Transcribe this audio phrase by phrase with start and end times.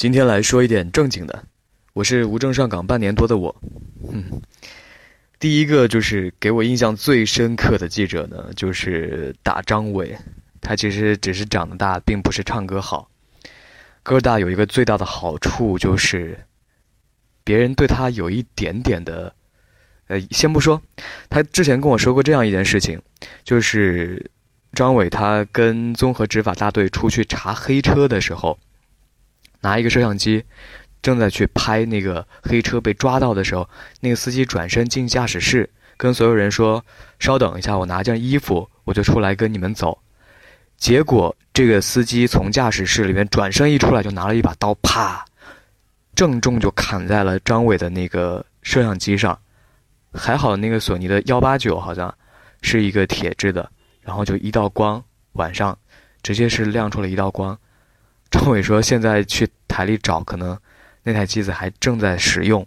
[0.00, 1.44] 今天来说一点正经的，
[1.92, 3.54] 我是无证上岗半年多的我，
[4.10, 4.40] 嗯，
[5.38, 10.16] 第一个就是给我印象最深刻的记者呢，就是大张伟，
[10.62, 13.10] 他其实只是长得大，并不是唱歌好。
[14.02, 16.46] 个大有一个最大的好处就是，
[17.44, 19.34] 别人对他有一点点的，
[20.06, 20.80] 呃，先不说，
[21.28, 22.98] 他之前跟我说过这样一件事情，
[23.44, 24.30] 就是
[24.72, 28.58] 张伟他跟综合执法大队出去查黑车的时候。
[29.60, 30.44] 拿一个摄像机，
[31.02, 33.68] 正在去拍那个黑车被抓到的时候，
[34.00, 36.84] 那个司机转身进驾驶室，跟所有人说
[37.18, 39.98] ：“稍等一下，我拿件衣服，我就出来跟你们走。”
[40.76, 45.24] 结果这个司机从驾驶室里面转身一出来，就拿了一把刀，啪，
[46.14, 49.38] 正中就砍在了张伟的那个摄像机上。
[50.12, 52.12] 还好那个索尼的幺八九好像
[52.62, 55.02] 是一个铁质的，然后就一道光，
[55.34, 55.76] 晚上
[56.22, 57.56] 直接是亮出了一道光。
[58.30, 60.56] 张伟说：“现在去台里找，可能
[61.02, 62.64] 那台机子还正在使用。”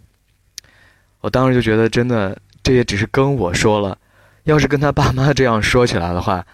[1.20, 3.96] 我当时就觉得，真的，这也只是跟我说了。
[4.42, 6.46] 要是跟他爸妈这样说起来的话，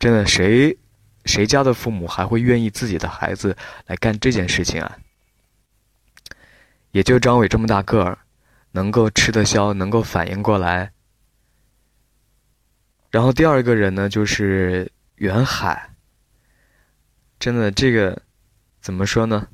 [0.00, 0.76] 真的，谁
[1.24, 3.56] 谁家的父母还会愿意自己的孩子
[3.86, 4.98] 来干这件事情啊？
[6.90, 8.18] 也就张伟这么大个儿，
[8.72, 10.90] 能够吃得消，能够反应过来。
[13.12, 15.91] 然后第二个人呢，就是袁海。
[17.42, 18.16] 真的，这个
[18.80, 19.48] 怎么说呢？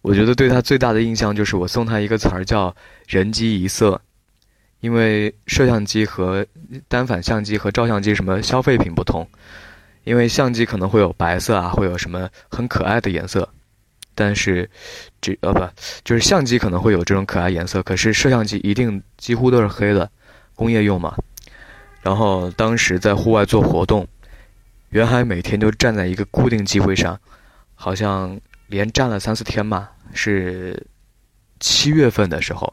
[0.00, 2.74] 我觉得对他最大的印象就是我送他一个词儿叫
[3.06, 4.00] “人机一色”，
[4.80, 6.46] 因为摄像机和
[6.88, 9.28] 单反相机和照相机什么消费品不同，
[10.04, 13.46] 因为相机可能会有白色啊，会有什么很可爱的颜色，
[14.14, 14.66] 但是
[15.20, 15.68] 这呃不
[16.02, 20.10] 就是相机可能会有这种可爱颜色，可是摄像机一定几乎都是黑的，
[20.54, 21.14] 工业用嘛。
[22.00, 24.08] 然后当时在户外做活动。
[24.94, 27.20] 袁海每天都站在一个固定机位上，
[27.74, 29.90] 好像连站了三四天吧。
[30.12, 30.86] 是
[31.58, 32.72] 七月份的时候，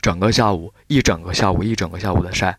[0.00, 2.56] 整个下午一整个下午一整个下午的晒，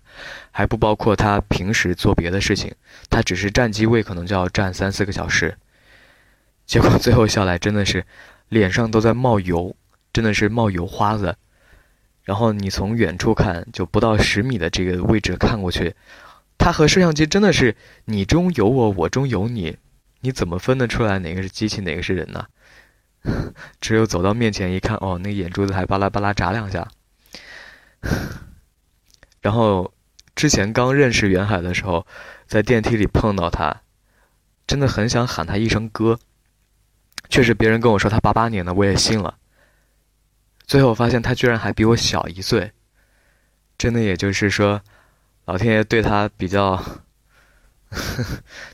[0.51, 2.75] 还不包括他平时做别的事情。
[3.09, 5.57] 他只是站机位，可能就要站三四个小时。
[6.65, 8.05] 结果最后下来，真的是
[8.49, 9.73] 脸上都在冒油，
[10.11, 11.33] 真的是冒油花子。
[12.23, 15.95] 然后你从远处看，就不到十米的这个位置看过去。
[16.57, 19.77] 他和摄像机真的是你中有我，我中有你，
[20.21, 22.47] 你怎么分得出来哪个是机器，哪个是人呢？
[23.79, 26.87] 只有走到面前一看，哦，那眼珠子还巴拉巴拉眨两下。
[29.41, 29.93] 然后
[30.35, 32.07] 之前刚认识袁海的时候，
[32.47, 33.81] 在电梯里碰到他，
[34.65, 36.19] 真的很想喊他一声哥。
[37.29, 39.37] 确实，别人跟我说他八八年的，我也信了。
[40.65, 42.71] 最后发现他居然还比我小一岁，
[43.77, 44.81] 真的也就是说。
[45.45, 48.23] 老天爷对他比较，呵呵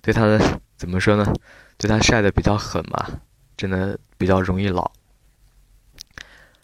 [0.02, 0.40] 对他的
[0.78, 1.34] 怎么说呢？
[1.78, 3.20] 对他晒的比较狠嘛，
[3.58, 4.92] 真的比较容易老。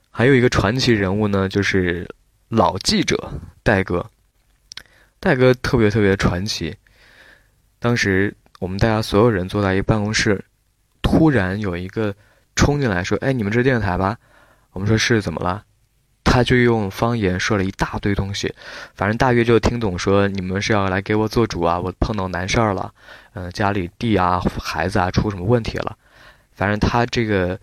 [0.09, 2.07] 还有一个传奇人物呢，就是
[2.47, 3.31] 老记者
[3.63, 4.09] 戴哥。
[5.19, 6.75] 戴哥特别特别传奇。
[7.79, 10.43] 当时我们大家所有人坐在一个办公室，
[11.01, 12.15] 突然有一个
[12.55, 14.17] 冲进来说：“哎，你们这是电视台吧？”
[14.71, 15.65] 我们说是，怎么了？
[16.29, 18.53] 他就用方言说了一大堆东西，
[18.95, 22.93] 反正大约就听懂说你们是要来给我做主啊，我碰到难事儿了，
[23.33, 25.97] 嗯，家里地啊、孩子啊出什么问题了，
[26.53, 27.57] 反正他这个、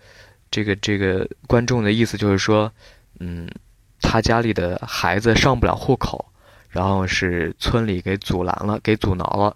[0.49, 2.69] 这个、这个观众的意思就是说，
[3.19, 3.47] 嗯，
[4.01, 6.25] 他家里的孩子上不了户口，
[6.69, 9.55] 然后是村里给阻拦了，给阻挠了，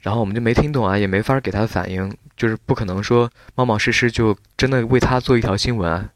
[0.00, 6.08] 然后我们就没听懂啊，也没法给他反应，就是不可能说冒冒失失就真的为他做一条新闻。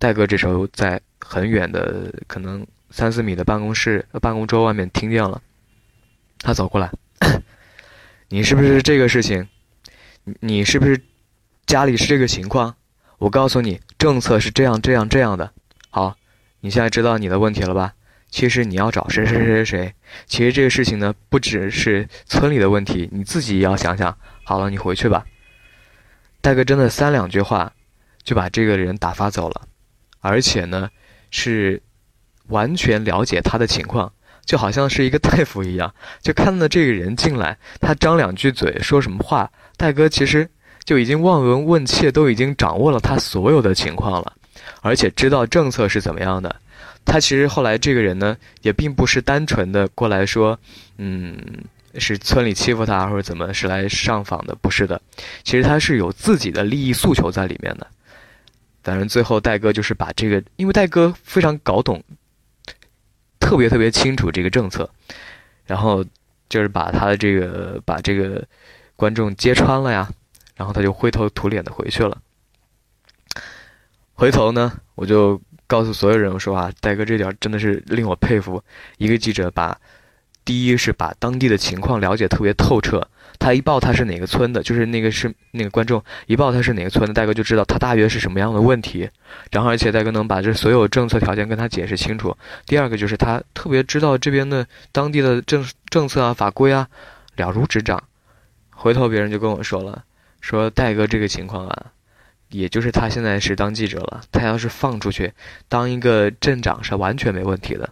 [0.00, 5.40] 戴哥这时候在很远的，可能三四米的办公室、办公桌外面听见了，
[6.38, 6.90] 他走过来，
[8.30, 9.46] 你是不是这个事情？
[10.40, 10.98] 你是不是
[11.66, 12.74] 家里是这个情况？
[13.18, 15.52] 我告诉你，政策是这样、这样、这样的。
[15.90, 16.16] 好，
[16.60, 17.92] 你现在知道你的问题了吧？
[18.30, 19.94] 其实你要找谁谁谁谁谁。
[20.24, 24.16] 其实这个事情呢，不只是村里的问题，你自己也要想想。
[24.44, 25.26] 好了，你回去吧。
[26.40, 27.70] 戴哥真的三两句话，
[28.22, 29.66] 就把这个人打发走了。
[30.20, 30.88] 而且呢，
[31.30, 31.82] 是
[32.48, 34.12] 完全了解他的情况，
[34.44, 40.48] 就好像是一个大夫一样，就看到这个人进来，他张两句嘴说什么话，戴哥其实
[40.84, 44.32] 就已经望闻问切，都已经掌握了他所有的情况了，
[44.82, 46.54] 而且知道政策是怎么样的。
[47.04, 50.58] 他其实后来这个人呢，也并不是单纯的过来说，
[50.98, 51.36] 嗯，
[51.94, 55.00] 是村里欺负他或者怎么是来上访的，不是的，
[55.42, 57.86] 其实他是有自己的利益诉求在里面的。
[58.82, 62.02] 反正最后戴哥就是把这个，因为戴哥非常搞懂，
[63.38, 64.88] 特别特别清楚这个政策，
[65.64, 66.04] 然后
[66.48, 68.46] 就是把他的这个把这个
[68.96, 70.10] 观众揭穿了呀，
[70.56, 72.18] 然后他就灰头土脸的回去了。
[74.14, 78.62] 回头呢，我就告诉所有人我说啊，戴哥这点真的是令我佩服。
[78.98, 79.78] 一个记者把，
[80.44, 83.08] 第一是把当地的情况了解特别透彻。
[83.40, 89.10] 他一报他是哪个村的，就是那个是那个观众一报他是哪个村的，戴哥就知道他大约是什么样的问题。
[89.50, 92.36] 然后而且戴哥能把这所有政策条件跟他解释清楚。
[92.66, 96.86] 第二个就是他特别知道这边的当地的政政策啊法规啊
[97.34, 98.00] 了如指掌。
[98.70, 100.04] 回头别人就跟我说了，
[100.40, 101.86] 说戴哥这个情况啊。
[102.50, 105.32] 也就是他现在是当记者了，他要是放出去
[105.68, 107.88] 当一个镇长是完全没问题的。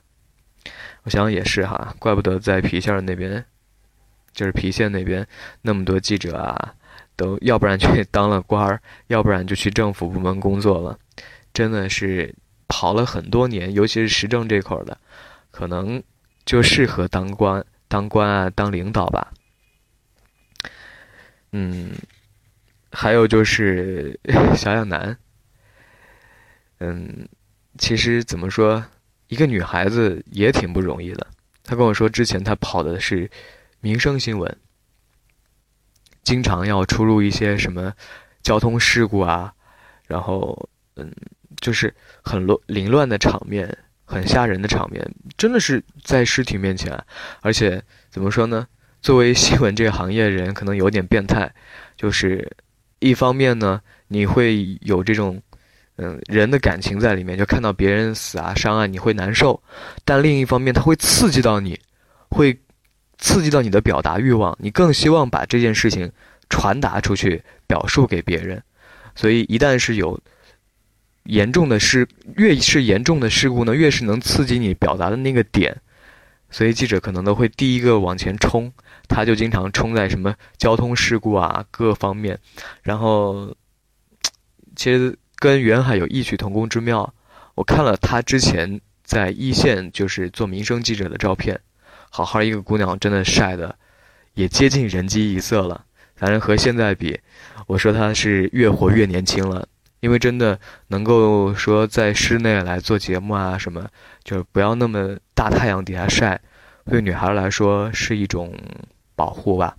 [1.04, 3.44] 我想也是哈，怪不得在皮县那边，
[4.38, 5.26] 就是郫县那边
[5.62, 6.74] 那么多记者啊，
[7.16, 10.96] 都要不然去 当了官儿，要不然就去政府部门工作了。
[11.52, 12.32] 真的是
[12.68, 14.96] 跑了很多年，尤其是时政这块的，
[15.50, 16.00] 可能
[16.44, 19.32] 就适合当官、当官啊、当领导吧。
[21.50, 21.90] 嗯。
[22.90, 24.18] 还有就是
[24.56, 25.14] 小养男，
[26.80, 27.28] 嗯，
[27.76, 28.82] 其实怎么说，
[29.28, 31.26] 一个女孩子也挺不容易的。
[31.64, 33.30] 她跟我说，之前她跑的是
[33.80, 34.56] 民生新闻，
[36.22, 37.92] 经常要出入一些什么
[38.42, 39.52] 交通事故啊，
[40.06, 41.12] 然后嗯，
[41.60, 45.04] 就是很乱凌乱的场面，很吓人的场面，
[45.36, 46.92] 真的是在尸体面前，
[47.40, 48.66] 而且怎么说呢？
[49.00, 51.52] 作为新闻这个行业人，可能有点变态，
[51.96, 52.50] 就是。
[53.00, 55.40] 一方面呢，你会有这种，
[55.98, 59.54] 嗯，人的感情在里面，就看到别人死啊、伤啊，你会难受；
[60.04, 61.78] 但另一方面，它会刺激到你，
[62.28, 62.60] 会
[63.18, 66.10] 刺激到你的表达欲望，你更希望把这件事情
[66.48, 68.62] 传达出去，表述给别人。
[69.14, 70.20] 所以，一旦是有
[71.24, 72.06] 严重的事，
[72.36, 75.80] 越是严重的事故呢，越是能刺激你表达的那个点，
[76.48, 78.72] 所以记者可能都会第一个往前冲。
[79.08, 82.38] 他就经常冲在什么交通事故啊各方面，
[82.82, 83.56] 然后
[84.76, 87.14] 其实跟袁海有异曲同工之妙。
[87.54, 91.58] 我看了他之前在一线就是做民生记者的照片，
[92.10, 93.76] 好好一个姑娘，真的晒的
[94.34, 95.84] 也接近人机一色了。
[96.16, 97.20] 反正和现在比，
[97.66, 99.68] 我说她是越活越年轻了，
[100.00, 100.58] 因为真的
[100.88, 103.88] 能够说在室内来做节目啊什么，
[104.24, 106.40] 就是不要那么大太阳底下晒，
[106.86, 108.54] 对女孩来说是一种。
[109.18, 109.76] 保护吧，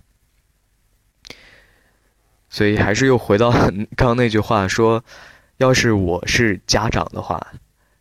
[2.50, 5.02] 所以还是又回到刚 刚那句话说，
[5.56, 7.40] 要是我是家长的话，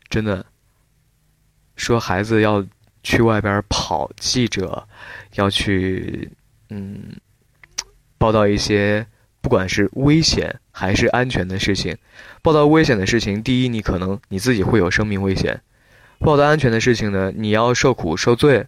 [0.10, 0.46] 真的
[1.78, 2.62] 说孩子要
[3.04, 4.88] 去外边跑记者，
[5.36, 6.30] 要去
[6.70, 7.16] 嗯
[8.18, 9.06] 报道一些
[9.42, 11.98] 不管是危险还是安全的事情。
[12.42, 15.56] 报道危险的事情，第一你可能你自己会有生命危险；
[16.20, 18.66] 报道安全的事情呢，你要受苦受罪。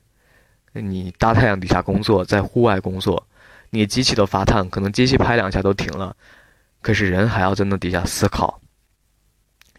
[0.74, 3.28] 你大太阳底下工作，在户外工作，
[3.72, 6.16] 你机器都发烫，可能机器拍两下都停了，
[6.82, 8.62] 可是人还要在那底下思考，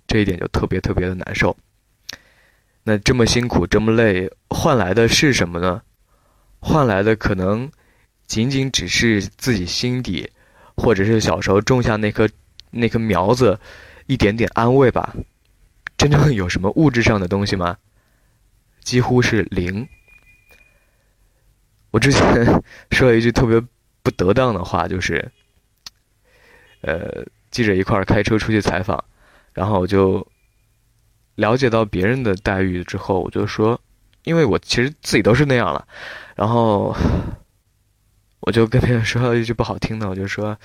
[0.07, 1.57] 这一点就特别特别的难受。
[2.85, 5.83] 那这么辛苦，这么累，换来的是什么呢？
[6.61, 7.71] 换来的可能
[8.27, 10.31] 仅仅只是自己心底，
[10.77, 12.29] 或者是小时候种下那颗
[12.71, 13.59] 那颗苗子，
[14.07, 15.15] 一点点安慰吧。
[15.97, 17.77] 真正有什么物质上的东西吗？
[18.81, 19.87] 几乎是零。
[21.93, 23.61] 我之前 说了一句特别
[24.03, 25.31] 不得当的话，就是，
[26.81, 29.05] 呃，记者一块儿开车出去采访，
[29.53, 30.27] 然后我就
[31.35, 33.81] 了解到别人的待遇之后，我就说，
[34.25, 35.87] 因为我其实自己都是那样了，
[36.37, 36.97] 然后
[38.41, 40.59] 我就跟别人说了一句不好听的，我就说，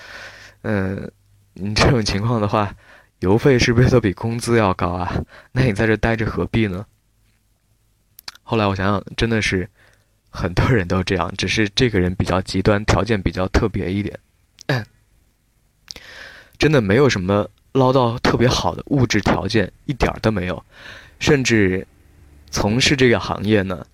[0.62, 1.12] 嗯，
[1.54, 2.76] 你这种情况的话，
[3.20, 5.24] 油费是不是都比工资要高啊？
[5.52, 6.86] 那你在这待着何必呢？
[8.44, 9.70] 后来我想想，真的是。
[10.30, 14.20] 很多人都这样，只是这个人比较极端，条件比较特别一点。
[16.60, 20.64] 真的没有什么捞到特别好的物质条件，一点儿都没有。
[21.20, 21.88] 甚至
[22.52, 23.86] 从事这个行业呢，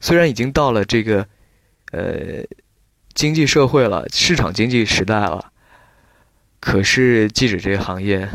[0.00, 1.26] 虽然已经到了这个
[1.92, 2.44] 呃
[3.14, 5.52] 经济社会了，市场经济时代了，
[6.60, 8.28] 可是记者这个行业，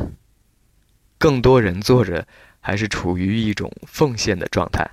[1.17, 2.27] 更多人做着
[2.61, 4.91] 还是处于一种奉献的状态。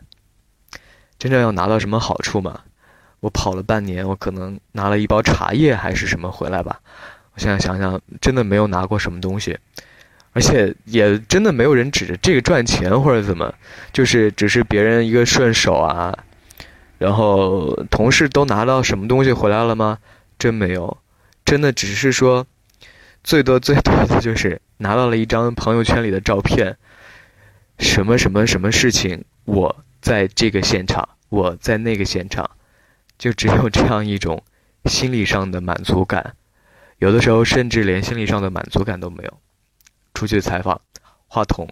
[1.18, 2.62] 真正要拿到什么好处吗？
[3.20, 6.80] 我跑了半年，我可能拿了一包茶叶还是什么回来吧。
[7.40, 9.58] 现在想想，真的没有拿过什么东西，
[10.32, 13.52] 而且也真的没有人指着这个赚钱或者怎么，
[13.92, 16.16] 就是只是别人一个顺手啊。
[16.98, 19.98] 然后同事都拿到什么东西回来了吗？
[20.38, 20.98] 真没有，
[21.44, 22.46] 真的只是说，
[23.24, 26.76] 最多最多的就是拿到了一张朋友圈里的照片，
[27.78, 29.84] 什么什么什么事情我。
[30.02, 32.50] 在这个现场，我在那个现场，
[33.18, 34.42] 就只有这样一种
[34.86, 36.36] 心理上的满足感，
[37.00, 39.40] 有的时候甚至连心理上的满足感都没有。
[40.12, 40.78] 出去采访，
[41.26, 41.66] 话筒，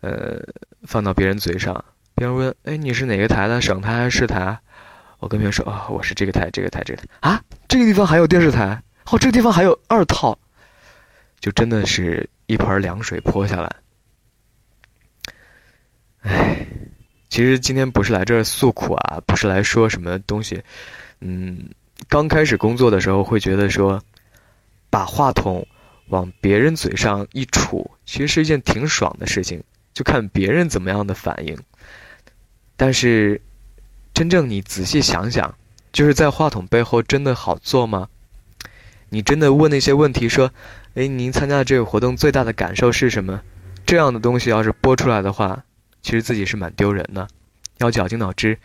[0.00, 0.40] 呃，
[0.84, 3.60] 放到别人嘴上，别人问：“哎，你是哪个台的？
[3.60, 4.58] 省台还是市台？”
[5.20, 8.82] 我跟别人说：“啊，我是这个台，这个台，这个台。”啊，这个地方还有电视台？
[9.10, 10.38] 哦，这个地方还有二套，
[11.38, 13.76] 就真的是一盆凉水泼下来。
[16.22, 16.66] 唉，
[17.28, 20.62] 其实今天不是来这儿诉苦啊，不是来说什么东西。
[21.20, 21.68] 嗯，
[22.08, 24.02] 刚开始工作的时候会觉得说，
[24.94, 25.66] 把话筒
[26.06, 29.60] 往别人嘴上一杵，其实是一件挺爽的事情，
[29.92, 31.58] 就看别人怎么样的反应。
[32.76, 33.42] 但是，
[34.12, 35.56] 真正你仔细想想，
[35.92, 38.08] 就是在话筒背后真的好做吗？
[39.08, 40.52] 你真的问那些问题，说
[40.94, 43.42] ：“哎，您参加这个活动最大的感受是什么？”
[43.84, 45.64] 这样的东西要是播出来的话。
[46.02, 47.26] 其实自己是蛮丢人的，
[47.78, 48.56] 要绞尽脑汁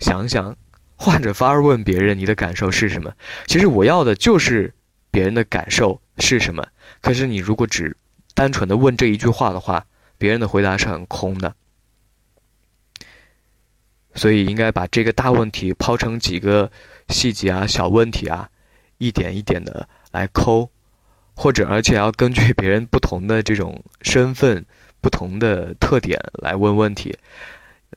[0.00, 0.54] 想想，
[0.96, 3.14] 换着法儿问别人你的感受是什么。
[3.46, 4.74] 其实我要的就是
[5.10, 6.66] 别人的感受是什么。
[7.00, 7.96] 可是你如果只
[8.34, 9.84] 单纯的问这一句话的话，
[10.16, 11.54] 别人的回答是很空的。
[14.14, 16.70] 所以应该把这个大问题抛成几个
[17.08, 18.48] 细节啊、小问题啊，
[18.98, 20.70] 一点一点的来抠，
[21.34, 24.64] 或者而且要根据别人不同的这种身份。
[25.00, 27.16] 不同的特点来问问题，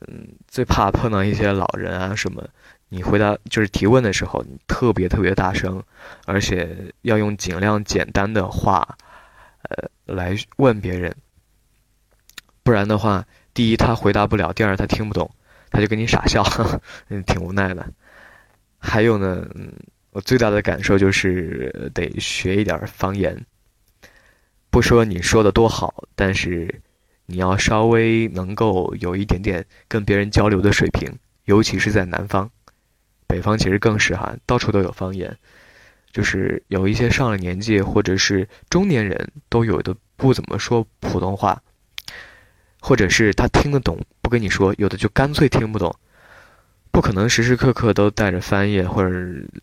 [0.02, 2.48] 嗯，最怕碰到一些老人啊什么，
[2.94, 5.82] 你回答就是提问的时候，你特别特别大声，
[6.26, 8.98] 而且要用尽量简单的话，
[9.62, 11.16] 呃，来问别人，
[12.62, 15.30] 不然的话，第一他回答不了，第二他听不懂，
[15.70, 16.44] 他就跟你傻笑，
[17.08, 17.90] 嗯，挺无奈的。
[18.78, 19.46] 还有呢，
[20.10, 23.46] 我最大的感受就是得学一点方言，
[24.68, 26.82] 不说你说的多好，但是。
[27.24, 31.08] 你要稍微能够有一点点跟别人交流的水平，
[31.44, 32.50] 尤其是在南方，
[33.32, 35.34] 北方其实更是哈，到处都有方言，
[36.12, 41.62] 就是有一些上了年纪或者是中年人都有的不怎么说普通话，
[42.78, 45.90] 或者是他听得懂不跟你说，有的就干脆听不懂，
[46.90, 49.08] 不可能时时刻刻都带着翻译或者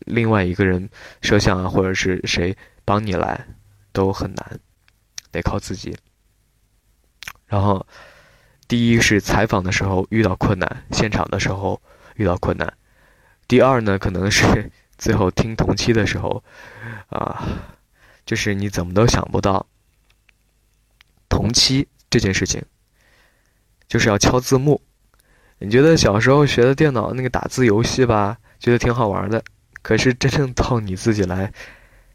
[0.00, 0.90] 另外一个人
[1.22, 3.46] 摄像啊，或者是谁帮你来，
[3.92, 4.58] 都很难，
[5.30, 5.96] 得靠自己。
[7.46, 7.86] 然后，
[8.66, 11.80] 第一是采访的时候遇到困难，现场的时候
[12.16, 12.66] 遇到困难；
[13.50, 16.44] 第二呢，可能是 最后听同期的时候，
[17.08, 17.44] 啊，
[18.24, 19.66] 就是你怎么都想不到，
[21.28, 22.62] 同期这件事情，
[23.88, 24.80] 就是要敲字幕。
[25.58, 29.42] 你觉得小时候学的电脑那个打字游戏吧，觉得挺好玩的，
[29.82, 31.52] 可是真正到你自己来，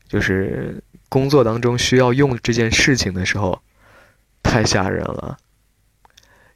[0.08, 3.62] 就是工作当中需要用这件事情的时候。
[4.42, 5.38] 太吓人了！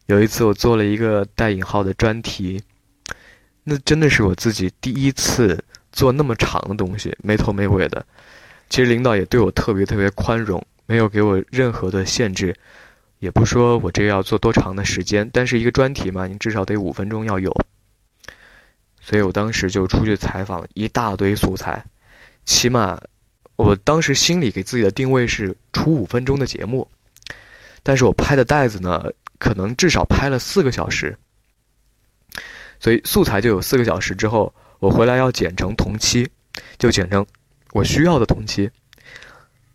[0.06, 2.64] 有一次我做了一个带引号的专题，
[3.63, 8.06] 那真的是我自己第一次做那么长的东西，没头没尾的。
[8.70, 12.56] 其实领导也对我特别特别宽容，没有给我任何的限制，
[13.20, 15.30] 也不说我这要做多长的时间。
[15.34, 17.51] 但是一个专题嘛，你至少得五分钟要有。
[19.01, 21.84] 所以我当时就出去采访一大堆素材，
[22.46, 23.00] 起码
[23.56, 26.88] 我当时心里给自己的定位是出五分钟的节目。
[27.82, 29.06] 但是我拍的袋子呢，
[29.39, 31.18] 可能至少拍了四个小时，
[32.80, 34.16] 所以素材就有四个小时。
[34.16, 36.28] 之后我回来要剪成同期，
[36.78, 37.26] 就剪成
[37.74, 38.70] 我需要的同期。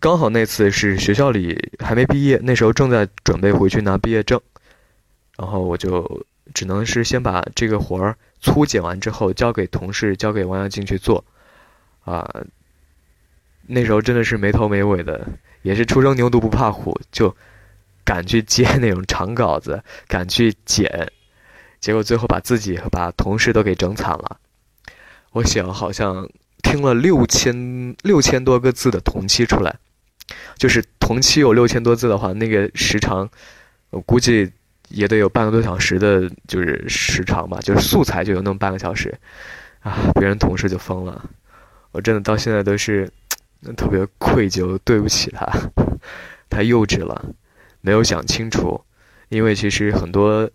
[0.00, 4.40] 刚好那次是学校里还没毕业，那时候正在准备回去拿毕业证，
[5.36, 11.24] 然后我就只能是先把这个活儿粗剪完之后交给同事，交给王耀进去做。
[12.04, 12.28] 啊，
[13.66, 15.26] 那时候真的是没头没尾的，
[15.62, 17.34] 也是初生牛犊不怕虎，就。
[18.06, 21.10] 敢去接那种长稿子，敢去剪，
[21.84, 24.38] 结果最后把自己和把同事都给整惨了。
[25.32, 26.26] 我想好像
[26.62, 29.76] 听了六千六千多个字的同期出来，
[30.56, 33.28] 就是同期有六千多字的话，那个时长，
[33.90, 34.50] 我估计
[34.88, 39.14] 也得有半个多小时的，就是时长吧，就是素材就有那么半个小时，
[39.80, 41.28] 啊，别人同事就疯了，
[41.92, 43.06] 我真的到现在都是
[43.76, 45.46] 特别愧疚，对不起他，
[46.48, 47.26] 太幼稚了。
[47.82, 48.80] 没有想清楚，
[49.28, 50.50] 因为其实很多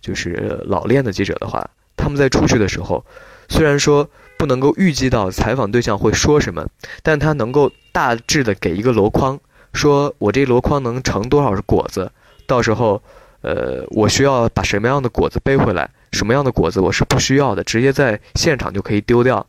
[0.00, 3.04] 就是老练的记者的话，他们在出去的时候，
[3.48, 6.66] 虽然说不能够预计到采访对象会说什么，
[7.02, 9.38] 但他能够大致的给一个箩筐，
[9.72, 12.10] 说我这箩筐能盛多少是果子，
[12.46, 13.02] 到时候，
[13.40, 19.44] 呃，我需要把什么样的果子背回来，什么样的果子我是不需要的，直接在现场就可以丢掉。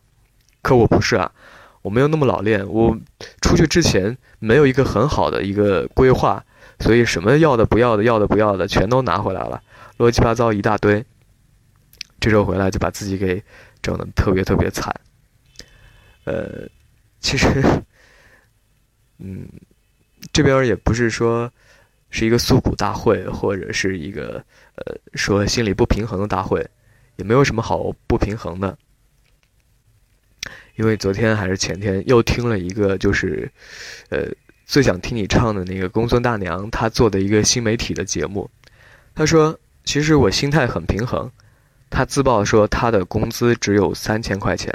[0.61, 1.31] 可我不是啊，
[1.83, 2.97] 我没有那么老练，我
[3.41, 6.43] 出去之前没有一个很好的一个规划。
[6.79, 9.61] 所以什么要的不要的要的不要的全都拿回来了，
[9.97, 11.03] 乱七八糟一大堆。
[12.19, 13.41] 这时候回来就把自己给
[13.81, 14.93] 整的特别特别惨。
[16.25, 16.67] 呃，
[17.21, 17.47] 其实
[19.19, 19.47] 嗯，
[20.33, 21.51] 这边也不是说
[22.09, 24.43] 是一个诉苦大会，或者是一个
[24.75, 26.65] 呃说心理不平衡的大会，
[27.15, 28.77] 也没有什么好不平衡的。
[30.75, 33.51] 因为昨天还是前天又听了一个，就是
[34.09, 34.27] 呃
[34.69, 38.47] 最想听你唱的那个公孙大娘她做的一个新媒体的节目，
[39.15, 41.31] 她说其实我心态很平衡。
[41.89, 44.71] 她自曝说她的工资只有三千块钱，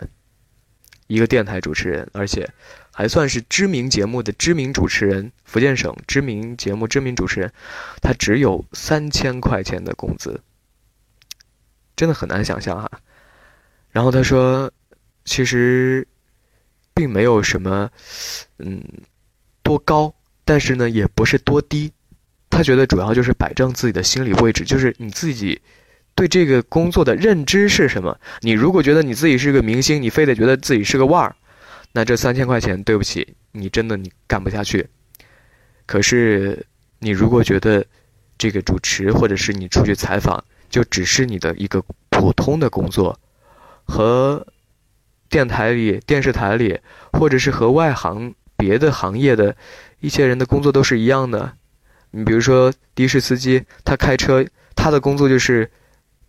[1.07, 2.51] 一个电台主持人，而且。
[2.97, 7.53] 还算是知名节目的知名主持人，福建省知名节目知名主持人，
[8.01, 10.41] 他只有三千块钱的工资，
[11.97, 12.89] 真的很难想象哈。
[13.91, 14.71] 然后他说，
[15.25, 16.07] 其实
[16.95, 17.91] 并没有什么，
[18.59, 18.81] 嗯，
[19.65, 21.91] 多高，但是呢，也不是多低。
[22.51, 25.61] 他觉得主要就是摆正自己的心理位置，就是你自己
[26.15, 28.17] 对这个工作的认知是什么。
[28.43, 31.35] 你如果觉得你自己是个明星，你非得觉得自己是个腕儿。
[31.91, 34.87] 那这三千块钱，对不起，你真的你干不下去。
[35.87, 36.65] 可是，
[37.01, 37.85] 你如果觉得
[38.39, 43.19] 这个主持或者是你出去采访，就只是你的一个普通的工作，
[43.85, 44.47] 和
[45.29, 46.79] 电台里、电视台里，
[47.13, 49.57] 或者是和外行别的行业的
[50.01, 51.53] 一些人的工作都是一样的。
[52.11, 54.45] 你比如说的士司机，他开车，
[54.77, 55.71] 他的工作就是，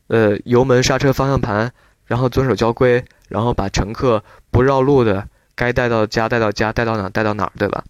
[0.07, 1.71] 呃，油门、刹车、方向盘，
[2.05, 5.27] 然后遵守交规，然后把乘客不绕路的。
[5.57, 7.83] 该带到家带到家，带到哪带到哪儿，对吧？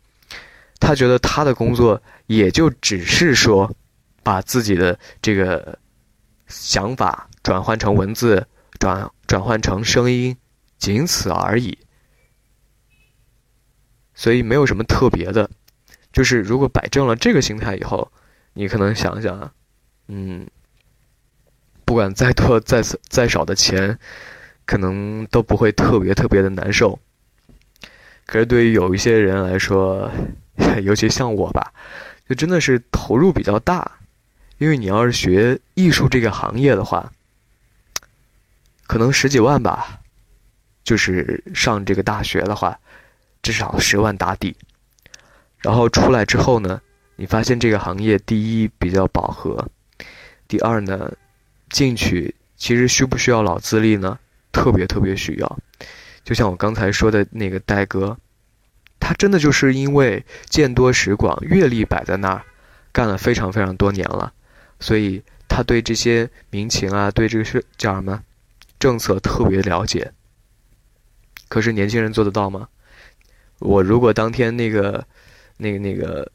[0.80, 3.74] 他觉得他的工作也就只是说，
[4.22, 5.80] 把自己的这个
[6.48, 8.46] 想法转换成文字，
[8.77, 10.36] 转转换成声音，
[10.77, 11.75] 仅此而已。
[14.15, 15.50] 所以没有什么特别的，
[16.12, 18.12] 就是如果摆正了这个心态以后，
[18.53, 19.51] 你可能想想，
[20.07, 20.48] 嗯，
[21.84, 24.00] 不管再多再再少的钱，
[24.65, 26.98] 可能都不会特别特别的难受。
[28.25, 30.10] 可是对于有一些人来说，
[30.81, 31.73] 尤其像我吧，
[32.28, 33.99] 就真的是投入比较大，
[34.58, 37.12] 因为你要是学艺术这个行业的话，
[38.88, 39.99] 可能十几万吧，
[40.84, 42.80] 就是上这个大学的话，
[43.45, 44.55] 至少十万打底。
[45.60, 46.81] 然后出来之后呢，
[47.15, 49.69] 你发现这个行业第一比较饱和，
[50.47, 51.12] 第二呢，
[51.69, 54.17] 进去其实需不需要老资历呢？
[54.51, 55.60] 特别特别需要。
[56.23, 58.17] 就像我刚才说的那个戴哥，
[58.99, 62.41] 他真的就是因为见多识广，阅历摆在那儿，
[62.91, 64.34] 干了非常非常多年了，
[64.79, 68.23] 所以他对这些民情啊，对这个是叫什么
[68.79, 70.12] 政策特别了解。
[71.47, 72.67] 可是年轻人做得到吗？
[73.65, 75.06] 我如果当天那个、
[75.58, 76.32] 那个、那个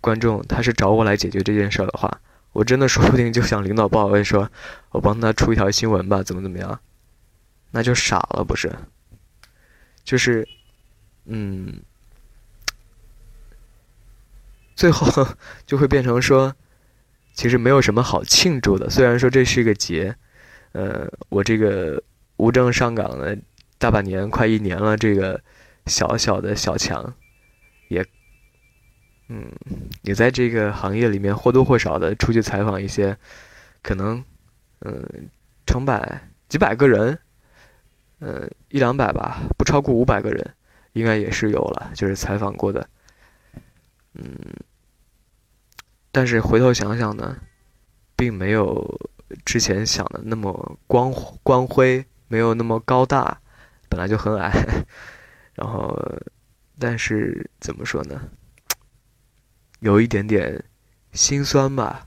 [0.00, 2.20] 观众他是找我来解决这件事儿的话，
[2.52, 4.50] 我真的说不定就向领导报备说，
[4.90, 6.78] 我帮他出一条新闻吧，怎么怎么样，
[7.72, 8.72] 那就傻了，不是？
[10.04, 10.46] 就是，
[11.24, 11.80] 嗯，
[14.76, 15.26] 最后
[15.64, 16.54] 就会变成说，
[17.32, 18.90] 其实没有什么好庆祝的。
[18.90, 20.14] 虽然说这是一个节，
[20.72, 22.02] 呃，我这个
[22.36, 23.34] 无证上岗了
[23.78, 25.40] 大半年，快一年了，这个
[25.86, 27.14] 小小的小强，
[27.88, 28.04] 也，
[29.28, 29.50] 嗯，
[30.02, 33.16] 也在这个行业里面或多或少的出去采访一些，
[33.82, 34.24] 可能，
[34.80, 35.28] 嗯，
[35.66, 37.18] 成百几百个人。
[38.20, 40.54] 呃，一两百吧，不超过五百个人，
[40.92, 42.88] 应该也是有了，就是采访过的。
[44.14, 44.24] 嗯，
[46.10, 47.36] 但是回头想想呢，
[48.16, 48.98] 并没有
[49.44, 53.42] 之前想的那么光光辉，没有那么高大，
[53.90, 54.50] 本来就很矮。
[55.54, 55.96] 然后，
[56.78, 58.28] 但是怎么说呢？
[59.80, 60.64] 有一点点
[61.12, 62.06] 心酸吧，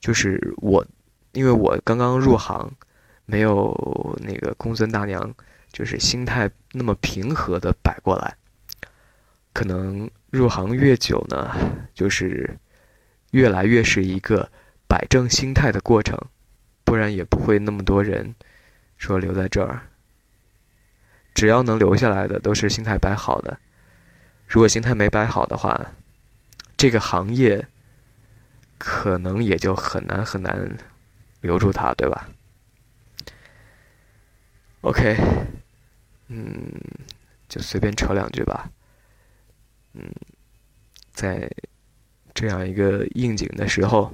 [0.00, 0.86] 就是我，
[1.32, 2.72] 因为我刚刚入行。
[3.24, 5.32] 没有那个公孙大娘，
[5.72, 8.36] 就是心态那么平和的摆过来。
[9.54, 11.54] 可能入行越久呢，
[11.94, 12.58] 就是
[13.30, 14.50] 越来越是一个
[14.88, 16.18] 摆正心态的过程，
[16.84, 18.34] 不然也不会那么多人
[18.98, 19.80] 说留在这儿。
[21.34, 23.58] 只要能留下来的，都是心态摆好的。
[24.46, 25.92] 如果心态没摆好的话，
[26.76, 27.66] 这个行业
[28.76, 30.76] 可能也就很难很难
[31.40, 32.28] 留住他，对吧
[34.82, 35.16] ？OK，
[36.28, 36.70] 嗯，
[37.48, 38.70] 就随便扯两句吧。
[39.94, 40.10] 嗯，
[41.12, 41.50] 在
[42.34, 44.12] 这样一个应景的时候，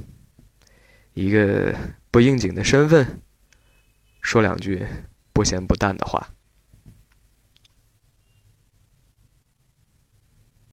[1.15, 1.75] 一个
[2.11, 3.23] 不应景的身份，
[4.21, 4.87] 说两句
[5.33, 6.29] 不咸不淡的话。